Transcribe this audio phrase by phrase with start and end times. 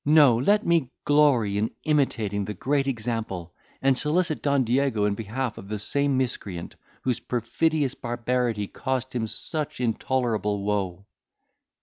[0.03, 3.53] No, let me glory in imitating the great example,
[3.83, 9.27] and solicit Don Diego in behalf of the same miscreant whose perfidious barbarity cost him
[9.27, 11.05] such intolerable woe."